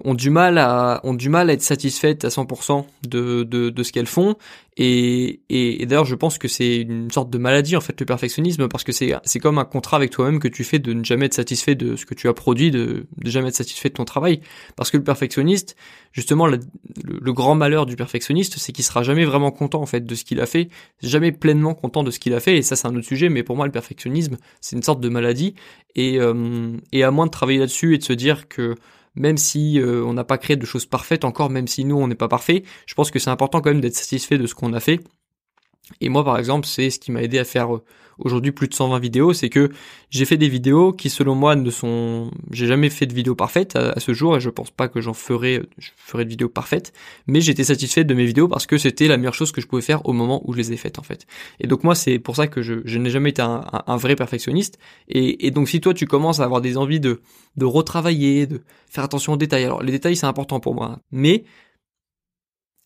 ont 0.05 0.15
du 0.15 0.31
mal 0.31 0.59
à, 0.59 1.01
ont 1.05 1.15
du 1.15 1.29
mal 1.29 1.49
à 1.49 1.53
être 1.53 1.63
satisfaites 1.63 2.25
à 2.25 2.29
100% 2.29 2.85
de, 3.07 3.45
de, 3.45 3.71
de 3.71 3.83
ce 3.83 3.93
qu'elles 3.93 4.07
font, 4.07 4.37
et, 4.77 5.41
et, 5.51 5.87
d'ailleurs, 5.87 6.05
je 6.05 6.17
pense 6.17 6.37
que 6.37 6.49
c'est 6.49 6.79
une 6.79 7.09
sorte 7.11 7.31
de 7.31 7.39
maladie 7.39 7.77
en 7.77 7.81
fait 7.81 7.99
le 8.01 8.07
perfectionnisme 8.07 8.67
parce 8.67 8.83
que 8.83 8.91
c'est 8.91 9.15
c'est 9.23 9.39
comme 9.39 9.59
un 9.59 9.65
contrat 9.65 9.97
avec 9.97 10.11
toi-même 10.11 10.41
que 10.41 10.49
tu 10.49 10.65
fais 10.65 10.81
de 10.81 10.93
ne 10.93 11.05
jamais 11.05 11.27
être 11.27 11.35
satisfait 11.35 11.77
de 11.77 11.95
ce 11.95 12.05
que 12.05 12.15
tu 12.15 12.29
as 12.29 12.35
produit, 12.35 12.73
de, 12.73 13.07
de 13.17 13.31
jamais 13.31 13.49
être 13.49 13.55
satisfait 13.55 13.89
de 13.89 13.95
ton 13.95 14.05
travail. 14.05 14.41
Parce 14.75 14.91
que 14.91 14.97
le 14.97 15.05
perfectionniste, 15.05 15.77
justement, 16.11 16.49
le, 16.49 16.59
le 17.05 17.33
grand 17.33 17.55
malheur 17.55 17.87
du 17.87 17.95
perfectionniste, 17.95 18.59
c'est 18.59 18.73
qu'il 18.73 18.85
sera 18.85 19.05
jamais 19.05 19.25
vraiment 19.25 19.53
content 19.53 19.81
en 19.81 19.87
fait 19.87 20.05
de 20.05 20.15
ce 20.17 20.25
qu'il 20.25 20.41
a 20.41 20.47
fait, 20.47 20.71
jamais 21.03 21.31
pleinement 21.31 21.75
content 21.75 22.03
de 22.03 22.11
ce 22.11 22.19
qu'il 22.19 22.35
a 22.35 22.41
fait. 22.41 22.57
Et 22.57 22.63
ça, 22.63 22.75
c'est 22.75 22.89
un 22.89 22.97
autre 22.97 23.07
sujet. 23.07 23.29
Mais 23.29 23.45
pour 23.45 23.57
moi, 23.57 23.67
le 23.67 23.73
perfectionnisme, 23.73 24.39
c'est 24.61 24.75
une 24.75 24.83
sorte 24.83 25.01
de 25.01 25.09
maladie. 25.09 25.55
Et 25.95 26.19
euh, 26.19 26.77
et 26.91 27.05
à 27.05 27.13
moins 27.13 27.27
de 27.27 27.31
travailler 27.31 27.61
là-dessus 27.61 27.95
et 27.95 27.99
de 27.99 28.03
se 28.03 28.13
dire 28.13 28.49
que 28.49 28.75
même 29.15 29.37
si 29.37 29.81
euh, 29.81 30.05
on 30.05 30.15
n'a 30.15 30.25
pas 30.25 30.39
créé 30.39 30.57
de 30.57 30.67
choses 30.67 30.87
parfaites 30.87 31.25
encore, 31.25 31.51
même 31.51 31.69
si 31.69 31.85
nous 31.85 31.97
on 31.97 32.09
n'est 32.09 32.15
pas 32.15 32.29
parfait, 32.29 32.65
je 32.87 32.95
pense 32.95 33.11
que 33.11 33.19
c'est 33.19 33.31
important 33.31 33.61
quand 33.61 33.71
même 33.71 33.81
d'être 33.81 33.97
satisfait 33.97 34.39
de 34.39 34.47
ce 34.47 34.55
qu'on 34.55 34.73
a 34.73 34.81
fait. 34.81 35.01
Et 36.01 36.09
moi 36.09 36.25
par 36.25 36.39
exemple, 36.39 36.67
c'est 36.67 36.91
ce 36.91 36.99
qui 36.99 37.13
m'a 37.13 37.23
aidé 37.23 37.39
à 37.39 37.45
faire 37.45 37.75
euh, 37.75 37.83
aujourd'hui 38.19 38.53
plus 38.53 38.69
de 38.69 38.75
120 38.75 38.99
vidéos, 38.99 39.33
c'est 39.33 39.49
que 39.49 39.71
j'ai 40.11 40.25
fait 40.25 40.37
des 40.37 40.49
vidéos 40.49 40.93
qui 40.93 41.11
selon 41.11 41.35
moi 41.35 41.57
ne 41.57 41.71
sont, 41.71 42.31
j'ai 42.51 42.67
jamais 42.67 42.91
fait 42.91 43.07
de 43.07 43.15
vidéo 43.15 43.35
parfaite 43.35 43.77
à, 43.77 43.99
ce 43.99 44.13
jour 44.13 44.37
et 44.37 44.41
je 44.41 44.51
pense 44.51 44.71
pas 44.71 44.89
que 44.89 45.01
j'en 45.01 45.15
ferai, 45.15 45.63
je 45.79 45.91
ferai 45.97 46.25
de 46.25 46.31
vidéos 46.31 46.49
parfaites, 46.49 46.93
mais 47.27 47.41
j'étais 47.41 47.65
satisfait 47.65 48.05
de 48.05 48.15
mes 48.15 48.25
vidéos 48.25 48.49
parce 48.49 48.67
que 48.67 48.79
c'était 48.79 49.09
la 49.09 49.17
meilleure 49.17 49.35
chose 49.35 49.53
que 49.53 49.61
je 49.61 49.67
pouvais 49.67 49.83
faire 49.83 50.07
au 50.07 50.13
moment 50.13 50.43
où 50.45 50.53
je 50.53 50.59
les 50.59 50.73
ai 50.73 50.77
faites 50.77 50.99
en 50.99 51.03
fait. 51.03 51.27
Et 51.61 51.67
donc 51.67 51.85
moi 51.85 51.95
c'est 51.95 52.19
pour 52.19 52.37
ça 52.37 52.47
que 52.47 52.63
je, 52.63 52.99
n'ai 52.99 53.11
jamais 53.11 53.31
été 53.31 53.43
un, 53.43 53.97
vrai 53.97 54.17
perfectionniste. 54.17 54.79
Et, 55.09 55.51
donc 55.51 55.69
si 55.69 55.81
toi 55.81 55.95
tu 55.95 56.07
commences 56.07 56.41
à 56.41 56.45
avoir 56.45 56.61
des 56.61 56.77
envies 56.77 57.01
de, 57.01 57.21
de 57.57 57.65
retravailler, 57.65 58.47
de 58.47 58.63
faire 58.89 59.05
attention 59.05 59.33
aux 59.33 59.37
détails, 59.37 59.65
alors 59.65 59.83
les 59.83 59.93
détails 59.93 60.17
c'est 60.17 60.27
important 60.27 60.61
pour 60.61 60.75
moi, 60.75 61.01
mais 61.11 61.45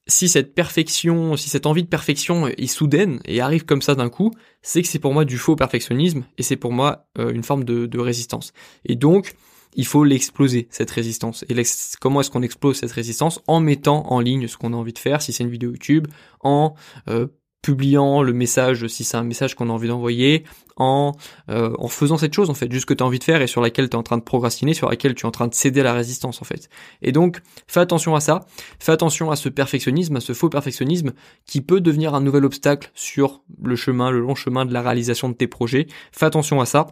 si 0.09 0.29
cette 0.29 0.55
perfection, 0.55 1.37
si 1.37 1.51
cette 1.51 1.67
envie 1.67 1.83
de 1.83 1.89
perfection 1.89 2.49
est 2.49 2.67
soudaine 2.67 3.21
et 3.27 3.41
arrive 3.41 3.65
comme 3.65 3.83
ça 3.83 3.95
d'un 3.95 4.09
coup, 4.09 4.33
c'est 4.63 4.83
que 4.83 4.89
c'est 4.89 4.99
pour 4.99 5.13
moi 5.13 5.25
du 5.25 5.37
faux 5.37 5.55
perfectionnisme 5.55 6.25
et 6.39 6.43
c'est 6.43 6.57
pour 6.57 6.73
moi 6.73 7.07
euh, 7.19 7.31
une 7.31 7.45
forme 7.45 7.65
de, 7.65 7.87
de, 7.87 7.99
résistance. 7.99 8.53
Et 8.87 8.97
donc, 8.97 9.35
il 9.75 9.87
faut 9.87 10.05
l'exploser, 10.05 10.67
cette 10.71 10.91
résistance. 10.91 11.45
Et 11.51 11.63
comment 12.01 12.23
est-ce 12.23 12.31
qu'on 12.31 12.43
explose 12.43 12.79
cette 12.79 12.93
résistance? 12.93 13.41
En 13.47 13.61
mettant 13.61 14.11
en 14.11 14.21
ligne 14.21 14.49
ce 14.49 14.57
qu'on 14.57 14.73
a 14.73 14.77
envie 14.77 14.95
de 14.95 14.99
faire, 14.99 15.21
si 15.21 15.33
c'est 15.33 15.45
une 15.45 15.51
vidéo 15.51 15.71
YouTube, 15.71 16.09
en 16.41 16.75
euh, 17.09 17.27
publiant 17.63 18.23
le 18.23 18.33
message 18.33 18.87
si 18.87 19.05
c'est 19.05 19.17
un 19.17 19.25
message 19.25 19.55
qu'on 19.55 19.69
a 19.69 19.73
envie 19.73 19.89
d'envoyer, 19.89 20.45
en, 20.77 21.13
euh, 21.51 21.75
en 21.79 21.89
faisant 21.89 22.17
cette 22.19 22.33
chose 22.33 22.51
en 22.51 22.55
fait, 22.55 22.71
juste 22.71 22.87
que 22.87 22.95
tu 22.95 23.03
as 23.03 23.07
envie 23.07 23.19
de 23.19 23.25
faire 23.25 23.43
et 23.43 23.49
sur 23.49 23.61
laquelle 23.61 23.89
tu 23.89 23.97
es 23.97 23.99
en 23.99 24.03
train 24.03 24.17
de 24.17 24.23
procrastiner, 24.23 24.75
sur 24.75 24.89
laquelle 24.89 25.15
tu 25.15 25.25
es 25.25 25.27
en 25.27 25.33
train 25.33 25.49
de 25.49 25.55
céder 25.55 25.81
à 25.81 25.85
la 25.85 25.93
résistance 25.93 26.41
en 26.41 26.45
fait. 26.45 26.69
Et 27.03 27.11
donc 27.11 27.41
fais 27.67 27.81
attention 27.81 28.15
à 28.15 28.21
ça, 28.21 28.47
fais 28.79 28.93
attention 28.93 29.31
à 29.31 29.37
ce 29.37 29.49
perfectionnisme, 29.49 30.17
à 30.17 30.21
ce 30.21 30.33
faux 30.35 30.49
perfectionnisme 30.49 31.13
qui 31.47 31.61
peut 31.61 31.81
devenir 31.81 32.15
un 32.15 32.21
nouvel 32.21 32.45
obstacle 32.45 32.91
sur 32.95 33.43
le 33.63 33.75
chemin, 33.75 34.11
le 34.11 34.21
long 34.21 34.37
chemin 34.37 34.65
de 34.65 34.73
la 34.73 34.83
réalisation 34.83 35.29
de 35.29 35.35
tes 35.35 35.49
projets. 35.49 35.89
Fais 36.13 36.27
attention 36.27 36.61
à 36.61 36.67
ça. 36.67 36.87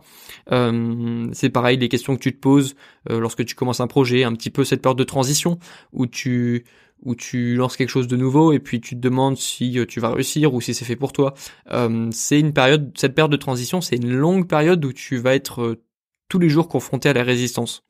Euh, 0.51 1.29
c'est 1.33 1.51
pareil, 1.51 1.79
les 1.79 1.89
questions 1.89 2.17
que 2.17 2.23
tu 2.23 2.35
te 2.35 2.41
poses 2.41 2.75
euh, 3.11 3.21
lorsque 3.21 3.45
tu 3.45 3.55
commences 3.55 3.81
un 3.81 3.87
projet, 3.87 4.25
un 4.25 4.33
petit 4.33 4.51
peu 4.51 4.65
cette 4.65 4.83
peur 4.83 4.97
de 4.97 5.05
transition 5.05 5.59
où 5.93 6.07
tu 6.07 6.65
où 7.03 7.15
tu 7.15 7.57
lances 7.57 7.77
quelque 7.77 7.91
chose 7.91 8.09
de 8.09 8.17
nouveau 8.17 8.53
et 8.53 8.59
puis 8.59 8.81
tu 8.81 8.95
te 8.97 9.01
demandes 9.01 9.37
si 9.37 9.79
euh, 9.79 9.87
tu 9.87 10.01
vas 10.01 10.11
réussir 10.11 10.55
ou 10.55 10.61
si 10.61 10.75
c'est 10.75 10.85
fait 10.85 10.97
pour 10.97 11.13
toi. 11.13 11.35
Euh, 11.73 12.09
c'est 12.13 12.41
une 12.41 12.53
période, 12.53 12.93
cette 12.97 13.15
période 13.15 13.33
de 13.33 13.37
transition, 13.37 13.81
c'est 13.81 13.97
une 13.97 14.13
longue 14.13 14.49
période 14.49 14.85
où 14.85 14.93
tu 14.93 15.17
vas 15.17 15.35
être 15.35 15.63
euh, 15.63 15.83
tous 16.29 16.39
les 16.39 16.49
jours 16.49 16.69
confronté 16.69 17.09
à 17.09 17.13
la 17.13 17.23
résistance. 17.23 17.85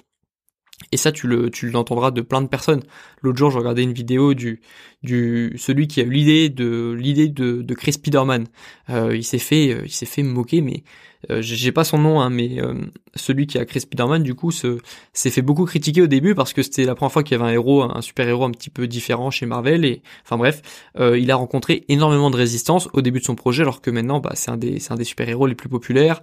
Et 0.92 0.96
ça, 0.96 1.10
tu 1.10 1.26
le, 1.26 1.50
tu 1.50 1.70
l'entendras 1.70 2.10
de 2.10 2.20
plein 2.20 2.42
de 2.42 2.48
personnes. 2.48 2.82
L'autre 3.22 3.38
jour, 3.38 3.50
je 3.50 3.58
regardais 3.58 3.82
une 3.82 3.94
vidéo 3.94 4.34
du, 4.34 4.60
du, 5.02 5.54
celui 5.56 5.88
qui 5.88 6.00
a 6.00 6.04
eu 6.04 6.10
l'idée 6.10 6.48
de, 6.50 6.94
l'idée 6.98 7.28
de, 7.28 7.62
de 7.62 7.74
Chris 7.74 7.94
Spiderman. 7.94 8.46
Euh, 8.90 9.16
il 9.16 9.24
s'est 9.24 9.38
fait, 9.38 9.78
il 9.84 9.90
s'est 9.90 10.06
fait 10.06 10.22
moquer, 10.22 10.60
mais 10.60 10.84
euh, 11.30 11.40
j'ai 11.40 11.72
pas 11.72 11.84
son 11.84 11.98
nom, 11.98 12.20
hein, 12.20 12.30
mais 12.30 12.60
euh, 12.60 12.74
celui 13.14 13.46
qui 13.46 13.58
a 13.58 13.64
créé 13.64 13.80
Spider-Man, 13.80 14.22
du 14.22 14.34
coup, 14.34 14.50
s'est 14.52 15.30
fait 15.30 15.42
beaucoup 15.42 15.64
critiquer 15.64 16.02
au 16.02 16.06
début 16.06 16.34
parce 16.34 16.52
que 16.52 16.62
c'était 16.62 16.84
la 16.84 16.94
première 16.94 17.12
fois 17.12 17.22
qu'il 17.22 17.36
y 17.36 17.40
avait 17.40 17.50
un 17.50 17.54
héros, 17.54 17.82
un 17.82 18.00
super-héros 18.00 18.44
un 18.44 18.50
petit 18.50 18.70
peu 18.70 18.86
différent 18.86 19.30
chez 19.30 19.46
Marvel. 19.46 19.84
Et 19.84 20.02
enfin 20.24 20.36
bref, 20.36 20.62
euh, 20.98 21.18
il 21.18 21.30
a 21.30 21.36
rencontré 21.36 21.84
énormément 21.88 22.30
de 22.30 22.36
résistance 22.36 22.88
au 22.92 23.00
début 23.00 23.20
de 23.20 23.24
son 23.24 23.34
projet, 23.34 23.62
alors 23.62 23.80
que 23.80 23.90
maintenant, 23.90 24.20
bah, 24.20 24.32
c'est 24.34 24.50
un 24.50 24.56
des, 24.56 24.78
c'est 24.78 24.92
un 24.92 24.96
des 24.96 25.04
super-héros 25.04 25.46
les 25.46 25.54
plus 25.54 25.68
populaires. 25.68 26.20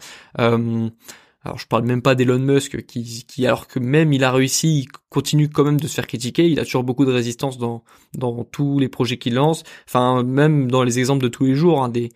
Alors 1.43 1.57
je 1.59 1.67
parle 1.67 1.83
même 1.83 2.01
pas 2.01 2.15
d'Elon 2.15 2.39
Musk 2.39 2.85
qui, 2.85 3.25
qui, 3.27 3.45
alors 3.45 3.67
que 3.67 3.79
même 3.79 4.13
il 4.13 4.23
a 4.23 4.31
réussi, 4.31 4.79
il 4.79 4.87
continue 5.09 5.49
quand 5.49 5.63
même 5.63 5.79
de 5.79 5.87
se 5.87 5.95
faire 5.95 6.07
critiquer. 6.07 6.47
Il 6.47 6.59
a 6.59 6.63
toujours 6.63 6.83
beaucoup 6.83 7.05
de 7.05 7.11
résistance 7.11 7.57
dans 7.57 7.83
dans 8.13 8.43
tous 8.43 8.79
les 8.79 8.89
projets 8.89 9.17
qu'il 9.17 9.33
lance. 9.35 9.63
Enfin 9.87 10.23
même 10.23 10.71
dans 10.71 10.83
les 10.83 10.99
exemples 10.99 11.23
de 11.23 11.29
tous 11.29 11.45
les 11.45 11.55
jours, 11.55 11.83
hein, 11.83 11.89
des 11.89 12.09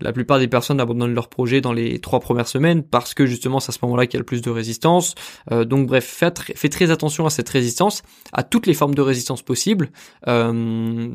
la 0.00 0.12
plupart 0.12 0.38
des 0.38 0.48
personnes 0.48 0.80
abandonnent 0.80 1.14
leur 1.14 1.28
projet 1.28 1.60
dans 1.60 1.72
les 1.72 1.98
trois 1.98 2.20
premières 2.20 2.48
semaines 2.48 2.82
parce 2.82 3.14
que 3.14 3.26
justement 3.26 3.60
c'est 3.60 3.70
à 3.70 3.72
ce 3.72 3.78
moment-là 3.82 4.06
qu'il 4.06 4.14
y 4.14 4.18
a 4.18 4.20
le 4.20 4.26
plus 4.26 4.42
de 4.42 4.50
résistance. 4.50 5.14
Euh, 5.52 5.64
donc 5.64 5.86
bref, 5.86 6.04
faites, 6.04 6.70
très 6.70 6.90
attention 6.90 7.26
à 7.26 7.30
cette 7.30 7.48
résistance, 7.48 8.02
à 8.32 8.42
toutes 8.42 8.66
les 8.66 8.74
formes 8.74 8.94
de 8.94 9.02
résistance 9.02 9.42
possibles, 9.42 9.90
euh, 10.26 11.10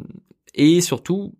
et 0.54 0.82
surtout 0.82 1.34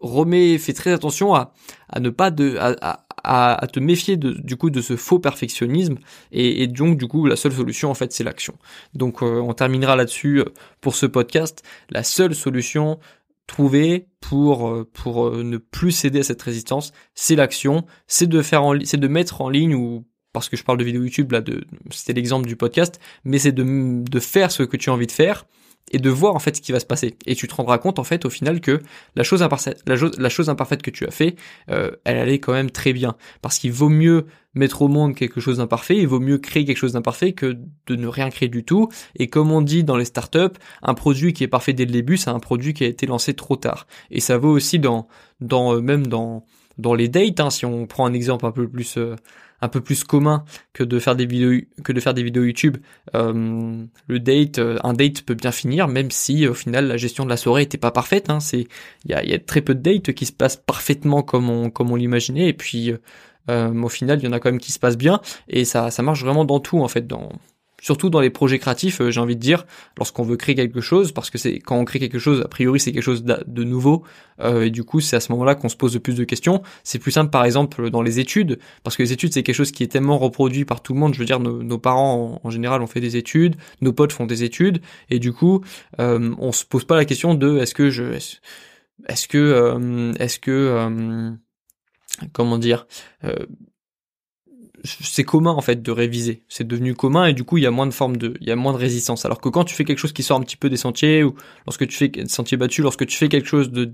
remets, 0.00 0.58
fais 0.58 0.72
très 0.72 0.92
attention 0.92 1.34
à, 1.34 1.52
à 1.88 2.00
ne 2.00 2.10
pas 2.10 2.30
de, 2.30 2.56
à, 2.58 2.76
à, 2.80 3.03
te 3.24 3.80
méfier 3.80 4.16
de, 4.16 4.32
du 4.32 4.56
coup 4.56 4.70
de 4.70 4.80
ce 4.80 4.96
faux 4.96 5.18
perfectionnisme 5.18 5.96
et, 6.32 6.66
donc 6.66 6.98
du 6.98 7.06
coup 7.06 7.26
la 7.26 7.36
seule 7.36 7.52
solution 7.52 7.90
en 7.90 7.94
fait 7.94 8.12
c'est 8.12 8.24
l'action. 8.24 8.54
Donc 8.94 9.22
euh, 9.22 9.40
on 9.40 9.52
terminera 9.54 9.96
là-dessus 9.96 10.42
pour 10.80 10.94
ce 10.94 11.06
podcast. 11.06 11.62
La 11.90 12.02
seule 12.02 12.34
solution 12.34 12.98
trouver 13.46 14.08
pour 14.20 14.68
euh, 14.68 14.88
pour 14.92 15.26
euh, 15.26 15.42
ne 15.42 15.58
plus 15.58 15.92
céder 15.92 16.20
à 16.20 16.22
cette 16.22 16.42
résistance, 16.42 16.92
c'est 17.14 17.36
l'action, 17.36 17.84
c'est 18.06 18.26
de 18.26 18.42
faire 18.42 18.64
en 18.64 18.74
c'est 18.84 18.96
de 18.96 19.08
mettre 19.08 19.40
en 19.40 19.48
ligne 19.48 19.74
ou 19.74 20.06
parce 20.32 20.48
que 20.48 20.56
je 20.56 20.64
parle 20.64 20.78
de 20.78 20.84
vidéo 20.84 21.02
YouTube 21.02 21.32
là 21.32 21.40
de 21.40 21.64
c'était 21.90 22.14
l'exemple 22.14 22.46
du 22.46 22.56
podcast, 22.56 23.00
mais 23.24 23.38
c'est 23.38 23.52
de 23.52 24.02
de 24.02 24.20
faire 24.20 24.50
ce 24.50 24.62
que 24.62 24.76
tu 24.76 24.90
as 24.90 24.92
envie 24.92 25.06
de 25.06 25.12
faire 25.12 25.46
et 25.92 25.98
de 25.98 26.10
voir 26.10 26.34
en 26.34 26.38
fait 26.38 26.56
ce 26.56 26.62
qui 26.62 26.72
va 26.72 26.80
se 26.80 26.86
passer. 26.86 27.16
Et 27.26 27.34
tu 27.34 27.46
te 27.46 27.54
rendras 27.54 27.78
compte 27.78 27.98
en 27.98 28.04
fait 28.04 28.24
au 28.24 28.30
final 28.30 28.60
que 28.60 28.80
la 29.16 29.22
chose 29.22 29.42
imparfaite, 29.42 29.82
la, 29.86 29.96
la 30.18 30.28
chose 30.28 30.48
imparfaite 30.48 30.82
que 30.82 30.90
tu 30.90 31.06
as 31.06 31.10
fait, 31.10 31.36
euh, 31.70 31.90
elle 32.04 32.16
allait 32.16 32.38
quand 32.38 32.52
même 32.52 32.70
très 32.70 32.92
bien. 32.92 33.16
Parce 33.42 33.58
qu'il 33.58 33.72
vaut 33.72 33.88
mieux 33.88 34.26
mettre 34.54 34.82
au 34.82 34.88
monde 34.88 35.14
quelque 35.14 35.40
chose 35.40 35.58
d'imparfait, 35.58 35.96
il 35.96 36.08
vaut 36.08 36.20
mieux 36.20 36.38
créer 36.38 36.64
quelque 36.64 36.76
chose 36.76 36.92
d'imparfait 36.92 37.32
que 37.32 37.56
de 37.86 37.96
ne 37.96 38.06
rien 38.06 38.30
créer 38.30 38.48
du 38.48 38.64
tout. 38.64 38.88
Et 39.16 39.28
comme 39.28 39.50
on 39.50 39.62
dit 39.62 39.84
dans 39.84 39.96
les 39.96 40.04
startups, 40.04 40.58
un 40.82 40.94
produit 40.94 41.32
qui 41.32 41.44
est 41.44 41.48
parfait 41.48 41.72
dès 41.72 41.84
le 41.84 41.92
début, 41.92 42.16
c'est 42.16 42.30
un 42.30 42.40
produit 42.40 42.72
qui 42.72 42.84
a 42.84 42.86
été 42.86 43.06
lancé 43.06 43.34
trop 43.34 43.56
tard. 43.56 43.86
Et 44.10 44.20
ça 44.20 44.38
vaut 44.38 44.50
aussi 44.50 44.78
dans, 44.78 45.08
dans 45.40 45.74
euh, 45.74 45.80
même 45.80 46.06
dans 46.06 46.44
dans 46.78 46.94
les 46.94 47.08
dates. 47.08 47.40
Hein, 47.40 47.50
si 47.50 47.66
on 47.66 47.86
prend 47.86 48.06
un 48.06 48.12
exemple 48.14 48.46
un 48.46 48.52
peu 48.52 48.68
plus 48.68 48.96
euh, 48.96 49.16
un 49.60 49.68
peu 49.68 49.80
plus 49.80 50.04
commun 50.04 50.44
que 50.72 50.84
de 50.84 50.98
faire 50.98 51.14
des 51.16 51.26
vidéos 51.26 52.44
YouTube. 52.44 52.78
Euh, 53.14 53.84
le 54.06 54.20
date, 54.20 54.58
euh, 54.58 54.78
un 54.84 54.92
date 54.92 55.22
peut 55.22 55.34
bien 55.34 55.52
finir, 55.52 55.88
même 55.88 56.10
si 56.10 56.46
au 56.46 56.54
final 56.54 56.86
la 56.88 56.96
gestion 56.96 57.24
de 57.24 57.30
la 57.30 57.36
soirée 57.36 57.62
était 57.62 57.78
pas 57.78 57.90
parfaite. 57.90 58.30
Hein, 58.30 58.40
c'est 58.40 58.66
il 59.04 59.10
y 59.10 59.14
a, 59.14 59.38
très 59.38 59.60
peu 59.60 59.74
de 59.74 59.80
dates 59.80 60.12
qui 60.12 60.26
se 60.26 60.32
passent 60.32 60.56
parfaitement 60.56 61.22
comme 61.22 61.50
on 61.50 61.70
comme 61.70 61.90
on 61.90 61.96
l'imaginait, 61.96 62.48
et 62.48 62.52
puis 62.52 62.92
euh, 63.50 63.74
au 63.74 63.88
final 63.88 64.18
il 64.18 64.24
y 64.24 64.28
en 64.28 64.32
a 64.32 64.40
quand 64.40 64.50
même 64.50 64.60
qui 64.60 64.72
se 64.72 64.78
passent 64.78 64.98
bien, 64.98 65.20
et 65.48 65.64
ça 65.64 65.90
ça 65.90 66.02
marche 66.02 66.22
vraiment 66.22 66.44
dans 66.44 66.60
tout 66.60 66.80
en 66.80 66.88
fait 66.88 67.06
surtout 67.84 68.08
dans 68.08 68.20
les 68.20 68.30
projets 68.30 68.58
créatifs, 68.58 69.02
euh, 69.02 69.10
j'ai 69.10 69.20
envie 69.20 69.36
de 69.36 69.40
dire, 69.40 69.66
lorsqu'on 69.98 70.22
veut 70.22 70.38
créer 70.38 70.54
quelque 70.54 70.80
chose, 70.80 71.12
parce 71.12 71.28
que 71.28 71.36
c'est 71.36 71.58
quand 71.58 71.76
on 71.76 71.84
crée 71.84 71.98
quelque 71.98 72.18
chose, 72.18 72.40
a 72.40 72.48
priori 72.48 72.80
c'est 72.80 72.92
quelque 72.92 73.02
chose 73.02 73.24
de 73.24 73.64
nouveau, 73.64 74.04
euh, 74.40 74.62
et 74.62 74.70
du 74.70 74.84
coup 74.84 75.00
c'est 75.00 75.16
à 75.16 75.20
ce 75.20 75.30
moment-là 75.32 75.54
qu'on 75.54 75.68
se 75.68 75.76
pose 75.76 75.92
de 75.92 75.98
plus 75.98 76.14
de 76.14 76.24
questions. 76.24 76.62
C'est 76.82 76.98
plus 76.98 77.12
simple 77.12 77.30
par 77.30 77.44
exemple 77.44 77.90
dans 77.90 78.00
les 78.00 78.20
études, 78.20 78.58
parce 78.84 78.96
que 78.96 79.02
les 79.02 79.12
études 79.12 79.34
c'est 79.34 79.42
quelque 79.42 79.54
chose 79.54 79.70
qui 79.70 79.82
est 79.82 79.88
tellement 79.88 80.16
reproduit 80.16 80.64
par 80.64 80.82
tout 80.82 80.94
le 80.94 80.98
monde. 80.98 81.12
Je 81.12 81.18
veux 81.18 81.26
dire, 81.26 81.40
nos, 81.40 81.78
parents 81.78 82.40
en, 82.42 82.50
général 82.50 82.80
ont 82.80 82.86
fait 82.86 83.00
des 83.00 83.16
études, 83.16 83.56
nos 83.82 83.92
potes 83.92 84.12
font 84.12 84.24
des 84.24 84.44
études, 84.44 84.80
et 85.10 85.18
du 85.18 85.34
coup 85.34 85.62
euh, 86.00 86.34
on 86.38 86.52
se 86.52 86.64
pose 86.64 86.86
pas 86.86 86.96
la 86.96 87.04
question 87.04 87.34
de 87.34 87.58
est-ce 87.58 87.74
que 87.74 87.90
je 87.90 88.04
est-ce 89.08 89.28
que 89.28 89.36
euh, 89.36 90.12
est-ce 90.18 90.38
que 90.38 91.34
comment 92.32 92.56
dire 92.56 92.86
c'est 94.84 95.24
commun 95.24 95.50
en 95.50 95.60
fait 95.60 95.82
de 95.82 95.90
réviser. 95.90 96.42
C'est 96.48 96.66
devenu 96.66 96.94
commun 96.94 97.26
et 97.26 97.32
du 97.32 97.44
coup 97.44 97.58
il 97.58 97.64
y 97.64 97.66
a 97.66 97.70
moins 97.70 97.86
de 97.86 97.94
forme 97.94 98.16
de, 98.16 98.34
il 98.40 98.46
y 98.46 98.50
a 98.50 98.56
moins 98.56 98.72
de 98.72 98.78
résistance. 98.78 99.24
Alors 99.24 99.40
que 99.40 99.48
quand 99.48 99.64
tu 99.64 99.74
fais 99.74 99.84
quelque 99.84 99.98
chose 99.98 100.12
qui 100.12 100.22
sort 100.22 100.38
un 100.38 100.42
petit 100.42 100.56
peu 100.56 100.68
des 100.68 100.76
sentiers 100.76 101.24
ou 101.24 101.34
lorsque 101.66 101.86
tu 101.86 101.96
fais 101.96 102.08
des 102.08 102.28
sentiers 102.28 102.56
battus, 102.56 102.82
lorsque 102.82 103.06
tu 103.06 103.16
fais 103.16 103.28
quelque 103.28 103.48
chose 103.48 103.70
de 103.70 103.92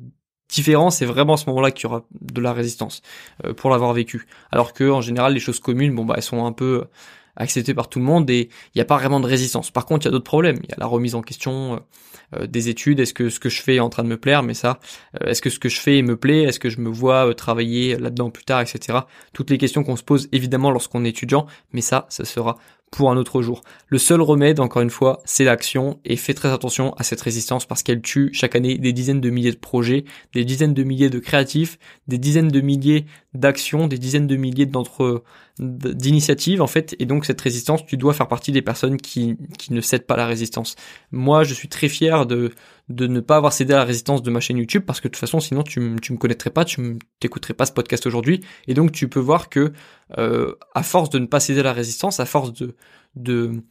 différent, 0.49 0.91
c'est 0.91 1.07
vraiment 1.07 1.35
à 1.35 1.37
ce 1.37 1.47
moment-là 1.51 1.71
qu'il 1.71 1.85
y 1.85 1.87
aura 1.87 2.05
de 2.21 2.41
la 2.41 2.53
résistance 2.53 3.03
euh, 3.45 3.55
pour 3.55 3.71
l'avoir 3.71 3.93
vécu. 3.93 4.27
Alors 4.51 4.73
que 4.73 4.91
en 4.91 5.01
général 5.01 5.33
les 5.33 5.41
choses 5.41 5.61
communes, 5.61 5.95
bon 5.95 6.05
bah 6.05 6.15
elles 6.17 6.23
sont 6.23 6.45
un 6.45 6.53
peu 6.53 6.85
acceptées 7.37 7.75
par 7.75 7.89
tout 7.89 7.99
le 7.99 8.05
monde 8.05 8.29
et 8.31 8.49
il 8.75 8.79
n'y 8.79 8.83
a 8.83 8.85
pas 8.85 8.99
vraiment 8.99 9.21
de 9.21 9.27
résistance. 9.27 9.71
Par 9.71 9.87
contre 9.87 10.05
il 10.05 10.09
y 10.09 10.11
a 10.11 10.13
d'autres 10.13 10.25
problèmes. 10.25 10.59
Il 10.65 10.71
y 10.71 10.75
a 10.75 10.79
la 10.79 10.87
remise 10.87 11.15
en 11.15 11.23
question. 11.23 11.75
Euh, 11.75 11.79
euh, 12.37 12.47
des 12.47 12.69
études, 12.69 13.01
est-ce 13.01 13.15
que 13.15 13.29
ce 13.29 13.41
que 13.41 13.49
je 13.49 13.61
fais 13.63 13.77
est 13.77 13.81
en 13.81 13.89
train 13.89 14.05
de 14.05 14.09
me 14.09 14.17
plaire, 14.17 14.43
mais 14.43 14.55
ça, 14.55 14.79
euh, 15.21 15.29
est-ce 15.29 15.43
que 15.43 15.51
ce 15.51 15.59
que 15.59 15.69
je 15.69 15.81
fais 15.81 16.03
me 16.03 16.17
plaît, 16.17 16.43
est-ce 16.43 16.61
que 16.61 16.71
je 16.71 16.81
me 16.81 16.89
vois 16.89 17.29
euh, 17.29 17.35
travailler 17.35 17.97
là-dedans 17.97 18.31
plus 18.31 18.45
tard, 18.45 18.61
etc. 18.61 19.01
Toutes 19.33 19.51
les 19.51 19.59
questions 19.59 19.83
qu'on 19.83 19.97
se 19.97 20.03
pose 20.03 20.29
évidemment 20.33 20.71
lorsqu'on 20.71 21.05
est 21.05 21.11
étudiant, 21.11 21.47
mais 21.73 21.81
ça, 21.81 22.07
ça 22.09 22.25
sera 22.25 22.57
pour 22.91 23.11
un 23.11 23.17
autre 23.17 23.41
jour. 23.41 23.63
Le 23.87 23.99
seul 23.99 24.21
remède, 24.21 24.59
encore 24.59 24.83
une 24.83 24.91
fois, 24.91 25.21
c'est 25.25 25.45
l'action 25.45 26.01
et 26.05 26.17
fais 26.17 26.35
très 26.35 26.49
attention 26.49 26.93
à 26.95 27.05
cette 27.05 27.21
résistance 27.21 27.65
parce 27.65 27.85
qu'elle 27.85 28.03
tue 28.03 28.31
chaque 28.33 28.57
année 28.57 28.79
des 28.79 28.93
dizaines 28.93 29.21
de 29.21 29.31
milliers 29.31 29.53
de 29.53 29.59
projets, 29.59 30.05
des 30.35 30.45
dizaines 30.45 30.75
de 30.75 30.83
milliers 30.83 31.11
de 31.11 31.21
créatifs, 31.21 31.79
des 32.09 32.19
dizaines 32.19 32.49
de 32.49 32.61
milliers 32.61 33.07
d'actions, 33.33 33.87
des 33.87 33.99
dizaines 33.99 34.27
de 34.27 34.35
milliers 34.35 34.67
d'entre 34.67 35.23
d'initiatives 35.61 36.63
en 36.63 36.67
fait 36.67 36.97
et 36.99 37.07
donc 37.07 37.27
cette 37.27 37.41
résistance 37.41 37.85
tu 37.85 37.99
dois 37.99 38.15
faire 38.15 38.29
partie 38.29 38.51
des 38.51 38.63
personnes 38.63 38.97
qui, 38.97 39.37
qui 39.59 39.73
ne 39.75 39.81
cèdent 39.81 40.07
pas 40.07 40.17
la 40.17 40.27
résistance. 40.27 40.75
Moi 41.13 41.45
je 41.45 41.53
suis 41.53 41.69
très 41.69 41.89
fier 41.89 42.27
de 42.27 42.53
de 42.89 43.07
ne 43.07 43.21
pas 43.21 43.37
avoir 43.37 43.53
cédé 43.53 43.75
à 43.75 43.77
la 43.77 43.85
résistance 43.85 44.23
de 44.23 44.31
ma 44.31 44.41
chaîne 44.41 44.57
YouTube 44.57 44.85
parce 44.87 45.01
que 45.01 45.09
de 45.09 45.13
toute 45.13 45.21
façon 45.21 45.39
sinon 45.39 45.63
tu, 45.63 45.97
tu 46.01 46.13
me 46.13 46.19
connaîtrais 46.19 46.51
pas, 46.51 46.65
tu 46.65 46.99
t'écouterais 47.21 47.55
pas 47.55 47.67
ce 47.67 47.73
podcast 47.73 48.07
aujourd'hui 48.07 48.41
et 48.69 48.75
donc 48.75 48.93
tu 48.93 49.09
peux 49.09 49.21
voir 49.21 49.51
que 49.51 49.73
euh, 50.19 50.55
à 50.75 50.83
force 50.83 51.11
de 51.11 51.19
ne 51.19 51.27
pas 51.27 51.41
céder 51.41 51.61
à 51.61 51.65
la 51.65 51.73
résistance, 51.75 52.21
à 52.21 52.25
force 52.25 52.53
de 52.55 52.75
de 53.15 53.63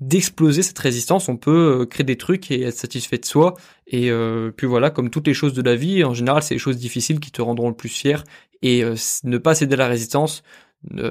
d'exploser 0.00 0.62
cette 0.62 0.78
résistance, 0.78 1.28
on 1.28 1.36
peut 1.36 1.80
euh, 1.82 1.86
créer 1.86 2.04
des 2.04 2.16
trucs 2.16 2.50
et 2.50 2.62
être 2.62 2.76
satisfait 2.76 3.18
de 3.18 3.24
soi. 3.24 3.54
Et 3.86 4.10
euh, 4.10 4.50
puis 4.50 4.66
voilà, 4.66 4.90
comme 4.90 5.10
toutes 5.10 5.28
les 5.28 5.34
choses 5.34 5.52
de 5.52 5.62
la 5.62 5.76
vie, 5.76 6.02
en 6.02 6.12
général, 6.12 6.42
c'est 6.42 6.54
les 6.54 6.58
choses 6.58 6.76
difficiles 6.76 7.20
qui 7.20 7.30
te 7.30 7.40
rendront 7.40 7.68
le 7.68 7.76
plus 7.76 7.88
fier. 7.88 8.24
Et 8.62 8.84
ne 9.24 9.38
pas 9.38 9.56
céder 9.56 9.74
à 9.74 9.78
la 9.78 9.88
résistance, 9.88 10.44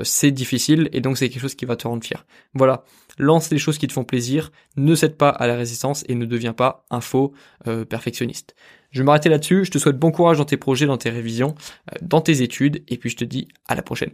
c'est 0.03 0.31
difficile 0.31 0.89
et 0.91 1.01
donc 1.01 1.17
c'est 1.17 1.29
quelque 1.29 1.41
chose 1.41 1.55
qui 1.55 1.65
va 1.65 1.75
te 1.75 1.87
rendre 1.87 2.03
fier. 2.03 2.25
Voilà, 2.53 2.83
lance 3.17 3.51
les 3.51 3.57
choses 3.57 3.77
qui 3.77 3.87
te 3.87 3.93
font 3.93 4.03
plaisir, 4.03 4.51
ne 4.77 4.95
cède 4.95 5.15
pas 5.17 5.29
à 5.29 5.47
la 5.47 5.55
résistance 5.55 6.03
et 6.07 6.15
ne 6.15 6.25
deviens 6.25 6.53
pas 6.53 6.85
un 6.89 7.01
faux 7.01 7.33
euh, 7.67 7.85
perfectionniste. 7.85 8.55
Je 8.91 8.99
vais 8.99 9.05
m'arrêter 9.05 9.29
là-dessus, 9.29 9.65
je 9.65 9.71
te 9.71 9.77
souhaite 9.77 9.97
bon 9.97 10.11
courage 10.11 10.37
dans 10.37 10.45
tes 10.45 10.57
projets, 10.57 10.85
dans 10.85 10.97
tes 10.97 11.09
révisions, 11.09 11.55
euh, 11.91 11.97
dans 12.01 12.21
tes 12.21 12.41
études 12.41 12.83
et 12.87 12.97
puis 12.97 13.09
je 13.09 13.17
te 13.17 13.25
dis 13.25 13.47
à 13.67 13.75
la 13.75 13.81
prochaine. 13.81 14.11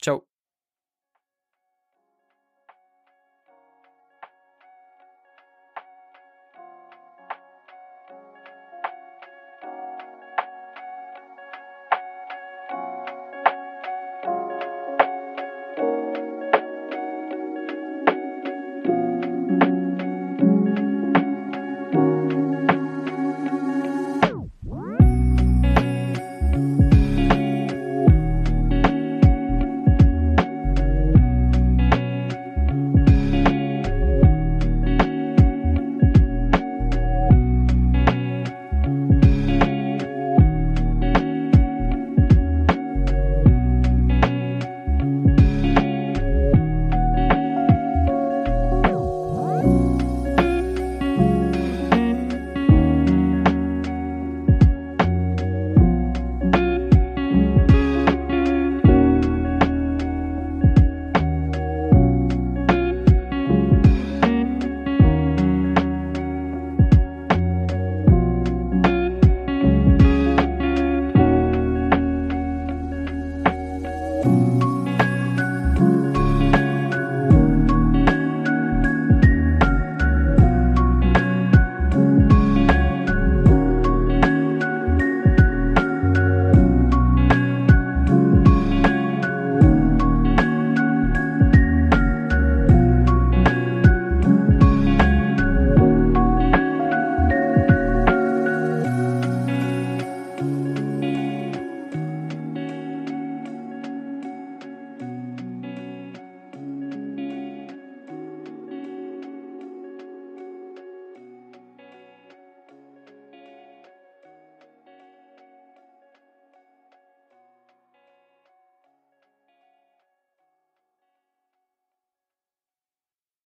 Ciao 0.00 0.35